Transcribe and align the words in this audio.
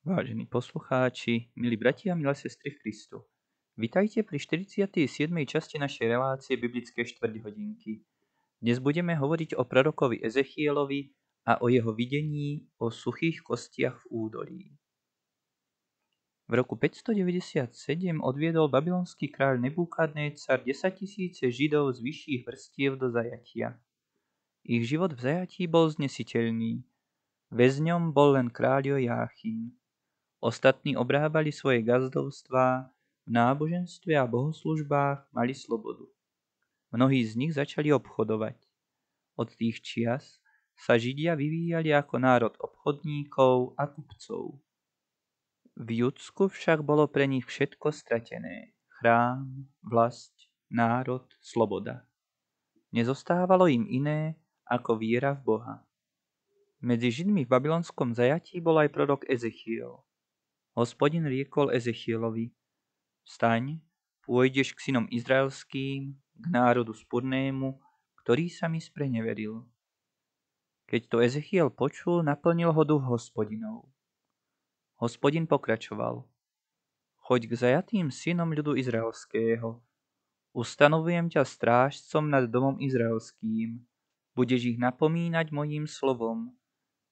Vážení 0.00 0.48
poslucháči, 0.48 1.52
milí 1.60 1.76
bratia 1.76 2.16
milé 2.16 2.32
sestry 2.32 2.72
v 2.72 2.80
Kristu. 2.80 3.20
Vitajte 3.76 4.24
pri 4.24 4.40
47. 4.40 4.96
časti 5.44 5.76
našej 5.76 6.06
relácie 6.08 6.56
Biblické 6.56 7.04
štvrťhodinky. 7.04 8.00
Dnes 8.64 8.80
budeme 8.80 9.12
hovoriť 9.12 9.60
o 9.60 9.68
prorokovi 9.68 10.24
Ezechielovi 10.24 11.12
a 11.44 11.60
o 11.60 11.68
jeho 11.68 11.92
videní 11.92 12.64
o 12.80 12.88
suchých 12.88 13.44
kostiach 13.44 14.00
v 14.00 14.04
údolí. 14.08 14.62
V 16.48 16.52
roku 16.56 16.80
597 16.80 18.24
odviedol 18.24 18.72
babylonský 18.72 19.28
kráľ 19.28 19.60
Nebukadnécar 19.60 20.64
10 20.64 20.96
tisíce 20.96 21.44
židov 21.52 21.92
z 21.92 22.00
vyšších 22.00 22.40
vrstiev 22.48 22.96
do 22.96 23.12
zajatia. 23.12 23.76
Ich 24.64 24.80
život 24.88 25.12
v 25.12 25.20
zajatí 25.28 25.68
bol 25.68 25.92
znesiteľný. 25.92 26.88
Väzňom 27.52 28.16
bol 28.16 28.40
len 28.40 28.48
kráľ 28.48 28.96
Joachim. 28.96 29.76
Ostatní 30.40 30.96
obrábali 30.96 31.52
svoje 31.52 31.84
gazdovstvá, 31.84 32.88
v 33.28 33.28
náboženstve 33.28 34.16
a 34.16 34.24
bohoslužbách 34.24 35.28
mali 35.36 35.52
slobodu. 35.52 36.08
Mnohí 36.90 37.20
z 37.28 37.36
nich 37.36 37.52
začali 37.52 37.92
obchodovať. 37.92 38.56
Od 39.36 39.48
tých 39.52 39.84
čias 39.84 40.40
sa 40.80 40.96
Židia 40.96 41.36
vyvíjali 41.36 41.92
ako 41.92 42.14
národ 42.18 42.54
obchodníkov 42.56 43.76
a 43.76 43.84
kupcov. 43.84 44.58
V 45.76 45.88
Judsku 45.92 46.48
však 46.48 46.80
bolo 46.80 47.04
pre 47.04 47.28
nich 47.28 47.44
všetko 47.44 47.92
stratené. 47.92 48.72
Chrám, 48.98 49.68
vlast, 49.84 50.32
národ, 50.72 51.28
sloboda. 51.44 52.08
Nezostávalo 52.96 53.68
im 53.68 53.84
iné 53.86 54.40
ako 54.64 54.96
viera 54.96 55.36
v 55.36 55.44
Boha. 55.44 55.76
Medzi 56.80 57.12
Židmi 57.12 57.44
v 57.44 57.52
babylonskom 57.52 58.16
zajatí 58.16 58.58
bol 58.64 58.80
aj 58.80 58.88
prorok 58.88 59.28
Ezechiel. 59.28 60.00
Hospodin 60.80 61.28
riekol 61.28 61.76
Ezechielovi, 61.76 62.56
vstaň, 63.28 63.84
pôjdeš 64.24 64.72
k 64.72 64.88
synom 64.88 65.04
izraelským, 65.12 66.16
k 66.16 66.44
národu 66.48 66.96
spurnému, 66.96 67.76
ktorý 68.24 68.48
sa 68.48 68.64
mi 68.64 68.80
spreneveril. 68.80 69.68
Keď 70.88 71.02
to 71.12 71.20
Ezechiel 71.20 71.68
počul, 71.68 72.24
naplnil 72.24 72.72
ho 72.72 72.82
duch 72.88 73.04
hospodinov. 73.04 73.92
Hospodin 74.96 75.44
pokračoval. 75.44 76.24
Choď 77.28 77.40
k 77.44 77.52
zajatým 77.60 78.08
synom 78.08 78.48
ľudu 78.48 78.72
izraelského. 78.80 79.84
Ustanovujem 80.56 81.28
ťa 81.28 81.44
strážcom 81.44 82.24
nad 82.24 82.48
domom 82.48 82.80
izraelským. 82.80 83.84
Budeš 84.32 84.72
ich 84.72 84.78
napomínať 84.80 85.52
mojím 85.52 85.84
slovom. 85.84 86.56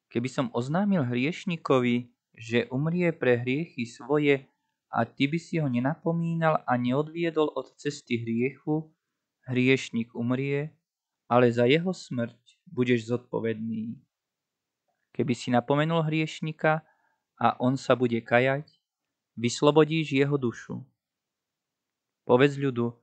Keby 0.09 0.29
som 0.33 0.47
oznámil 0.57 1.05
hriešnikovi, 1.05 2.17
že 2.39 2.71
umrie 2.71 3.11
pre 3.11 3.35
hriechy 3.35 3.83
svoje 3.83 4.47
a 4.89 5.05
ty 5.05 5.27
by 5.27 5.39
si 5.43 5.59
ho 5.59 5.67
nenapomínal 5.67 6.63
a 6.65 6.79
neodviedol 6.79 7.51
od 7.53 7.75
cesty 7.77 8.23
hriechu, 8.23 8.89
hriešnik 9.51 10.15
umrie, 10.15 10.73
ale 11.29 11.53
za 11.53 11.69
jeho 11.69 11.93
smrť 11.93 12.39
budeš 12.65 13.11
zodpovedný. 13.11 13.99
Keby 15.13 15.35
si 15.35 15.51
napomenul 15.51 16.07
hriešnika 16.07 16.87
a 17.37 17.47
on 17.59 17.75
sa 17.75 17.99
bude 17.99 18.23
kajať, 18.23 18.65
vyslobodíš 19.37 20.15
jeho 20.15 20.39
dušu. 20.39 20.81
Povedz 22.25 22.55
ľudu, 22.57 22.97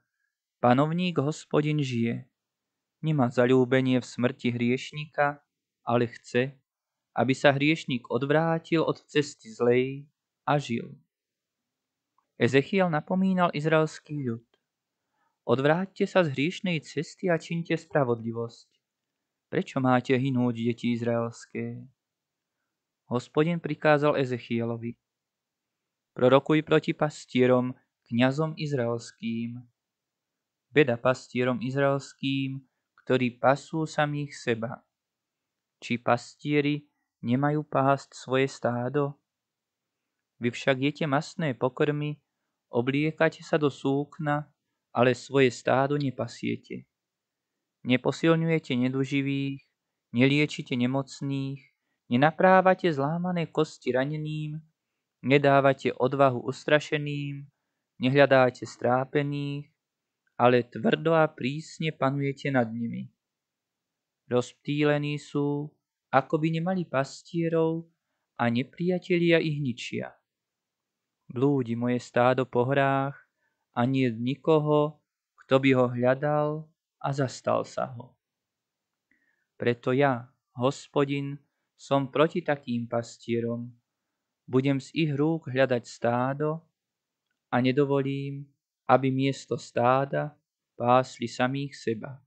panovník 0.64 1.20
hospodin 1.22 1.84
žije, 1.84 2.26
nemá 3.04 3.30
zalúbenie 3.30 4.00
v 4.02 4.06
smrti 4.06 4.54
hriešnika, 4.54 5.44
ale 5.86 6.10
chce, 6.10 6.58
aby 7.16 7.32
sa 7.32 7.56
hriešník 7.56 8.12
odvrátil 8.12 8.84
od 8.84 9.00
cesty 9.08 9.48
zlej 9.48 10.04
a 10.44 10.60
žil. 10.60 10.92
Ezechiel 12.36 12.92
napomínal 12.92 13.56
izraelský 13.56 14.20
ľud. 14.20 14.44
Odvráťte 15.48 16.04
sa 16.04 16.28
z 16.28 16.36
hriešnej 16.36 16.84
cesty 16.84 17.32
a 17.32 17.40
činte 17.40 17.72
spravodlivosť. 17.72 18.68
Prečo 19.48 19.80
máte 19.80 20.12
hynúť, 20.12 20.56
deti 20.68 20.92
izraelské? 20.92 21.88
Hospodin 23.08 23.64
prikázal 23.64 24.20
Ezechielovi. 24.20 25.00
Prorokuj 26.12 26.66
proti 26.66 26.92
pastierom, 26.92 27.78
kňazom 28.12 28.58
izraelským. 28.60 29.64
Beda 30.74 31.00
pastierom 31.00 31.64
izraelským, 31.64 32.60
ktorí 33.06 33.40
pasú 33.40 33.88
samých 33.88 34.36
seba. 34.36 34.84
Či 35.80 36.02
pastieri 36.02 36.84
nemajú 37.26 37.66
pásť 37.66 38.14
svoje 38.14 38.46
stádo? 38.46 39.18
Vy 40.38 40.54
však 40.54 40.78
jete 40.78 41.06
masné 41.10 41.58
pokrmy, 41.58 42.22
obliekate 42.70 43.42
sa 43.42 43.58
do 43.58 43.74
súkna, 43.74 44.46
ale 44.94 45.18
svoje 45.18 45.50
stádo 45.50 45.98
nepasiete. 45.98 46.86
Neposilňujete 47.82 48.78
neduživých, 48.78 49.60
neliečite 50.14 50.78
nemocných, 50.78 51.62
nenaprávate 52.14 52.94
zlámané 52.94 53.50
kosti 53.50 53.90
raneným, 53.90 54.62
nedávate 55.26 55.90
odvahu 55.98 56.46
ustrašeným, 56.46 57.50
nehľadáte 57.98 58.70
strápených, 58.70 59.70
ale 60.38 60.68
tvrdo 60.68 61.16
a 61.16 61.26
prísne 61.32 61.96
panujete 61.96 62.52
nad 62.52 62.68
nimi. 62.68 63.10
Rozptýlení 64.28 65.22
sú, 65.22 65.72
ako 66.16 66.40
by 66.40 66.48
nemali 66.56 66.88
pastierov 66.88 67.84
a 68.40 68.48
nepriatelia 68.48 69.44
ich 69.44 69.60
ničia. 69.60 70.16
Blúdi 71.28 71.76
moje 71.76 72.00
stádo 72.00 72.48
po 72.48 72.64
hrách 72.64 73.20
a 73.76 73.84
nie 73.84 74.08
nikoho, 74.08 75.04
kto 75.44 75.60
by 75.60 75.70
ho 75.76 75.86
hľadal 75.92 76.72
a 77.04 77.12
zastal 77.12 77.68
sa 77.68 77.92
ho. 77.92 78.16
Preto 79.60 79.92
ja, 79.92 80.32
hospodin, 80.56 81.36
som 81.76 82.08
proti 82.08 82.40
takým 82.40 82.88
pastierom. 82.88 83.68
Budem 84.48 84.80
z 84.80 84.96
ich 84.96 85.12
rúk 85.12 85.52
hľadať 85.52 85.84
stádo 85.84 86.64
a 87.52 87.60
nedovolím, 87.60 88.48
aby 88.88 89.12
miesto 89.12 89.60
stáda 89.60 90.32
pásli 90.80 91.28
samých 91.28 91.76
seba. 91.76 92.24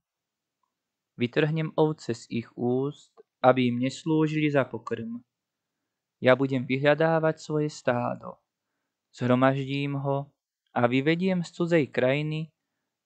Vytrhnem 1.17 1.73
ovce 1.79 2.13
z 2.13 2.45
ich 2.45 2.49
úst 2.53 3.18
aby 3.43 3.71
im 3.71 3.79
neslúžili 3.79 4.51
za 4.51 4.67
pokrm. 4.67 5.23
Ja 6.19 6.35
budem 6.35 6.67
vyhľadávať 6.67 7.39
svoje 7.39 7.71
stádo. 7.71 8.43
Zhromaždím 9.15 9.95
ho 9.99 10.31
a 10.75 10.87
vyvediem 10.87 11.47
z 11.47 11.51
cudzej 11.55 11.85
krajiny 11.91 12.51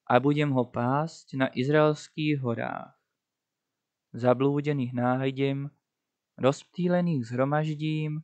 a 0.08 0.16
budem 0.20 0.48
ho 0.52 0.64
pásť 0.64 1.36
na 1.36 1.46
izraelských 1.52 2.40
horách. 2.40 2.96
Zablúdených 4.12 4.92
nájdem, 4.92 5.72
rozptýlených 6.36 7.32
zhromaždím, 7.32 8.20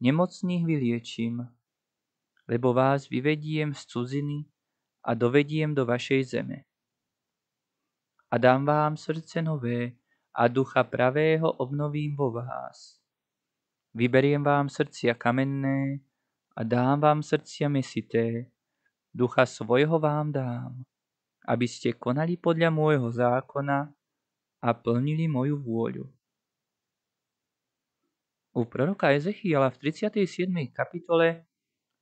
nemocných 0.00 0.64
vyliečím, 0.64 1.44
lebo 2.48 2.72
vás 2.72 3.08
vyvediem 3.08 3.74
z 3.74 3.82
cudziny 3.84 4.38
a 5.04 5.12
dovediem 5.12 5.74
do 5.74 5.84
vašej 5.84 6.24
zeme. 6.24 6.64
A 8.30 8.38
dám 8.38 8.64
vám 8.64 8.96
srdce 8.96 9.42
nové, 9.42 9.96
a 10.36 10.52
ducha 10.52 10.84
pravého 10.84 11.48
obnovím 11.56 12.12
vo 12.12 12.30
vás. 12.30 13.00
Vyberiem 13.96 14.44
vám 14.44 14.68
srdcia 14.68 15.16
kamenné 15.16 16.04
a 16.52 16.60
dám 16.60 17.00
vám 17.00 17.20
srdcia 17.24 17.72
mesité. 17.72 18.52
Ducha 19.16 19.48
svojho 19.48 19.96
vám 19.96 20.36
dám, 20.36 20.84
aby 21.48 21.64
ste 21.64 21.96
konali 21.96 22.36
podľa 22.36 22.68
môjho 22.68 23.08
zákona 23.08 23.88
a 24.60 24.68
plnili 24.76 25.24
moju 25.24 25.56
vôľu. 25.56 26.04
U 28.56 28.64
proroka 28.68 29.12
Ezechiela 29.16 29.72
v 29.72 29.76
37. 29.88 30.48
kapitole 30.72 31.48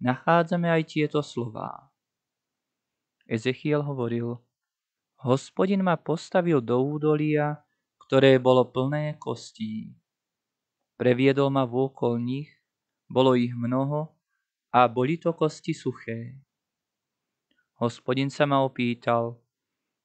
nachádzame 0.03 0.71
aj 0.71 0.83
tieto 0.91 1.23
slová. 1.23 1.91
Ezechiel 3.31 3.83
hovoril, 3.83 4.43
Hospodin 5.23 5.81
ma 5.81 5.97
postavil 5.97 6.61
do 6.61 6.77
údolia, 6.83 7.64
ktoré 8.07 8.37
bolo 8.37 8.69
plné 8.69 9.17
kostí. 9.17 9.97
Previedol 11.01 11.49
ma 11.49 11.65
vôkol 11.65 12.21
nich, 12.21 12.53
bolo 13.09 13.33
ich 13.35 13.57
mnoho 13.57 14.13
a 14.71 14.87
boli 14.87 15.17
to 15.17 15.33
kosti 15.33 15.73
suché. 15.73 16.37
Hospodin 17.81 18.31
sa 18.31 18.47
ma 18.47 18.63
opýtal, 18.63 19.41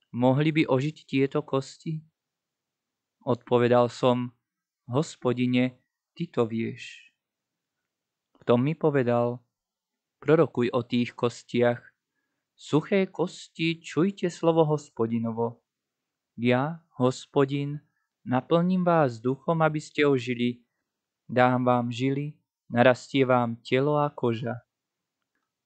mohli 0.10 0.50
by 0.50 0.64
ožiť 0.66 0.98
tieto 1.06 1.46
kosti? 1.46 2.02
Odpovedal 3.22 3.92
som, 3.92 4.34
hospodine, 4.90 5.78
ty 6.18 6.26
to 6.26 6.50
vieš. 6.50 7.14
V 8.40 8.48
tom 8.48 8.66
mi 8.66 8.74
povedal, 8.74 9.44
prorokuj 10.24 10.72
o 10.74 10.82
tých 10.82 11.14
kostiach, 11.14 11.84
suché 12.56 13.06
kosti, 13.12 13.84
čujte 13.84 14.32
slovo 14.34 14.66
hospodinovo. 14.66 15.62
Ja, 16.40 16.82
hospodin, 16.98 17.84
Naplním 18.26 18.84
vás 18.84 19.20
duchom, 19.20 19.62
aby 19.62 19.80
ste 19.80 20.08
ožili. 20.08 20.64
Dám 21.30 21.64
vám 21.64 21.92
žily 21.92 22.40
narastie 22.70 23.26
vám 23.26 23.58
telo 23.66 23.98
a 23.98 24.14
koža. 24.14 24.62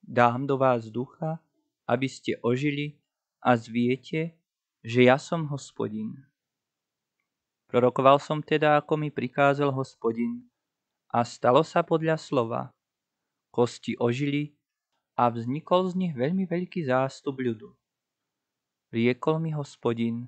Dám 0.04 0.48
do 0.48 0.56
vás 0.58 0.88
ducha, 0.88 1.40
aby 1.88 2.08
ste 2.08 2.40
ožili 2.40 2.96
a 3.44 3.60
zviete, 3.60 4.40
že 4.84 5.04
ja 5.04 5.20
som 5.20 5.48
hospodin. 5.52 6.16
Prorokoval 7.68 8.20
som 8.24 8.40
teda, 8.40 8.80
ako 8.80 9.00
mi 9.00 9.10
prikázal 9.12 9.72
hospodin, 9.72 10.48
a 11.14 11.22
stalo 11.28 11.62
sa 11.62 11.84
podľa 11.84 12.18
slova. 12.18 12.72
Kosti 13.54 14.00
ožili 14.00 14.58
a 15.14 15.30
vznikol 15.30 15.92
z 15.92 15.94
nich 15.94 16.14
veľmi 16.16 16.50
veľký 16.50 16.90
zástup 16.90 17.38
ľudu. 17.38 17.70
Riekol 18.90 19.38
mi 19.38 19.54
hospodin, 19.54 20.26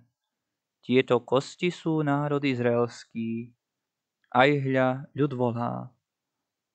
tieto 0.85 1.17
kosti 1.17 1.73
sú 1.73 2.05
národ 2.05 2.45
izraelský, 2.45 3.49
aj 4.29 4.49
hľa 4.61 4.89
ľud 5.17 5.33
volá. 5.33 5.89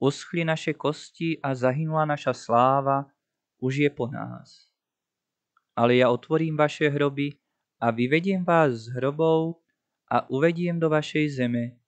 Uschli 0.03 0.43
naše 0.43 0.75
kosti 0.75 1.39
a 1.39 1.55
zahynula 1.55 2.03
naša 2.11 2.35
sláva, 2.35 3.07
už 3.63 3.87
je 3.87 3.91
po 3.95 4.11
nás. 4.11 4.67
Ale 5.79 6.03
ja 6.03 6.11
otvorím 6.11 6.59
vaše 6.59 6.91
hroby 6.91 7.39
a 7.79 7.95
vyvediem 7.95 8.43
vás 8.43 8.91
z 8.91 8.99
hrobov 8.99 9.63
a 10.11 10.27
uvediem 10.27 10.83
do 10.83 10.91
vašej 10.91 11.39
zeme 11.39 11.79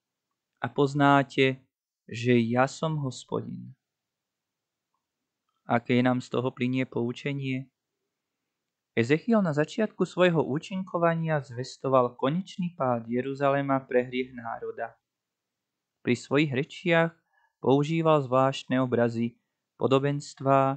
a 0.63 0.71
poznáte, 0.71 1.59
že 2.07 2.39
ja 2.39 2.71
som 2.71 3.03
hospodin. 3.03 3.75
Aké 5.67 5.99
nám 6.07 6.23
z 6.23 6.31
toho 6.31 6.55
plinie 6.55 6.87
poučenie? 6.87 7.67
Ezechiel 8.93 9.41
na 9.41 9.57
začiatku 9.57 10.05
svojho 10.05 10.45
účinkovania 10.45 11.41
zvestoval 11.41 12.13
konečný 12.21 12.77
pád 12.77 13.09
Jeruzalema 13.09 13.81
pre 13.89 14.05
hriech 14.05 14.37
národa. 14.37 14.93
Pri 16.05 16.13
svojich 16.13 16.53
rečiach 16.53 17.17
používal 17.65 18.21
zvláštne 18.21 18.85
obrazy, 18.85 19.41
podobenstvá 19.81 20.77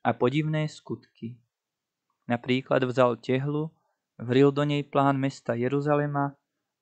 a 0.00 0.10
podivné 0.16 0.72
skutky. 0.72 1.36
Napríklad 2.32 2.80
vzal 2.88 3.20
tehlu, 3.20 3.68
vril 4.16 4.48
do 4.56 4.64
nej 4.64 4.80
plán 4.80 5.20
mesta 5.20 5.52
Jeruzalema 5.52 6.32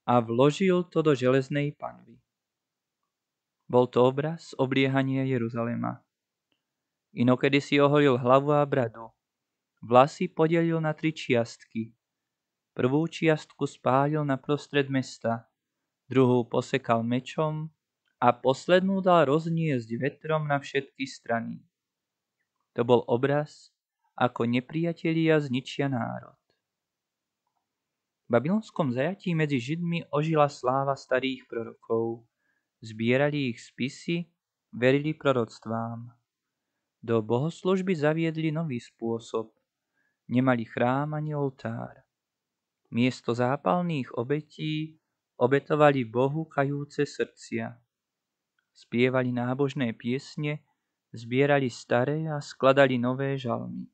a 0.07 0.15
vložil 0.23 0.87
to 0.87 1.03
do 1.03 1.11
železnej 1.11 1.75
panvy. 1.75 2.23
Bol 3.67 3.91
to 3.91 4.07
obraz 4.07 4.55
obliehania 4.55 5.27
Jeruzalema. 5.27 6.07
Inokedy 7.19 7.59
si 7.59 7.83
oholil 7.83 8.15
hlavu 8.15 8.55
a 8.55 8.63
bradu. 8.63 9.18
Vlasy 9.79 10.27
podelil 10.27 10.83
na 10.83 10.91
tri 10.91 11.15
čiastky. 11.15 11.95
Prvú 12.75 13.07
čiastku 13.07 13.67
spálil 13.67 14.23
na 14.27 14.39
prostred 14.39 14.91
mesta, 14.91 15.47
druhú 16.11 16.47
posekal 16.47 17.03
mečom 17.03 17.71
a 18.19 18.35
poslednú 18.35 18.99
dal 18.99 19.31
rozniesť 19.31 19.89
vetrom 19.99 20.51
na 20.51 20.59
všetky 20.59 21.07
strany. 21.07 21.63
To 22.75 22.87
bol 22.87 23.03
obraz, 23.07 23.75
ako 24.19 24.47
nepriatelia 24.47 25.39
zničia 25.39 25.87
národ. 25.91 26.39
V 28.27 28.35
babylonskom 28.35 28.95
zajatí 28.95 29.35
medzi 29.35 29.59
Židmi 29.59 30.11
ožila 30.15 30.47
sláva 30.47 30.95
starých 30.95 31.49
prorokov. 31.51 32.27
Zbierali 32.79 33.51
ich 33.51 33.59
spisy, 33.63 34.31
verili 34.71 35.15
proroctvám. 35.15 36.15
Do 37.03 37.23
bohoslužby 37.23 37.95
zaviedli 37.95 38.55
nový 38.55 38.79
spôsob. 38.79 39.58
Nemali 40.29 40.69
chrám 40.69 41.17
ani 41.17 41.33
oltár. 41.33 42.05
Miesto 42.93 43.33
zápalných 43.33 44.13
obetí 44.17 45.01
obetovali 45.41 46.05
Bohu 46.05 46.45
kajúce 46.45 47.09
srdcia. 47.09 47.77
Spievali 48.73 49.33
nábožné 49.33 49.97
piesne, 49.97 50.65
zbierali 51.13 51.73
staré 51.73 52.29
a 52.29 52.45
skladali 52.45 53.01
nové 53.01 53.41
žalmy. 53.41 53.89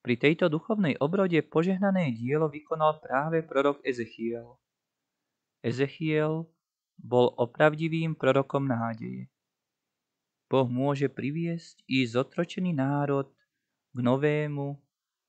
Pri 0.00 0.16
tejto 0.16 0.48
duchovnej 0.48 0.96
obrode 0.96 1.36
požehnané 1.44 2.16
dielo 2.16 2.48
vykonal 2.48 3.04
práve 3.04 3.44
prorok 3.44 3.84
Ezechiel. 3.84 4.56
Ezechiel 5.60 6.48
bol 6.96 7.36
opravdivým 7.36 8.16
prorokom 8.16 8.64
nádeje. 8.64 9.28
Boh 10.48 10.66
môže 10.66 11.12
priviesť 11.12 11.84
i 11.84 12.08
zotročený 12.08 12.72
národ 12.72 13.28
k 13.92 13.98
novému, 14.00 14.80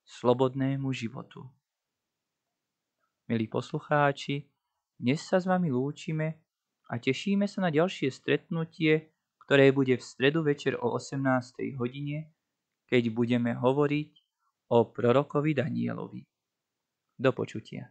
slobodnému 0.05 0.89
životu. 0.93 1.45
Milí 3.31 3.47
poslucháči, 3.47 4.49
dnes 4.99 5.23
sa 5.23 5.39
s 5.39 5.47
vami 5.47 5.71
lúčime 5.71 6.41
a 6.91 6.99
tešíme 6.99 7.47
sa 7.47 7.63
na 7.63 7.71
ďalšie 7.71 8.11
stretnutie, 8.11 9.15
ktoré 9.47 9.71
bude 9.71 9.95
v 9.95 10.03
stredu 10.03 10.43
večer 10.43 10.75
o 10.77 10.93
18. 10.99 11.79
hodine, 11.79 12.31
keď 12.85 13.07
budeme 13.15 13.55
hovoriť 13.55 14.11
o 14.75 14.91
prorokovi 14.91 15.51
Danielovi. 15.55 16.21
Do 17.15 17.31
počutia. 17.31 17.87